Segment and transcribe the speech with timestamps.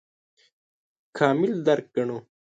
[1.17, 2.17] کامل درک ګڼو.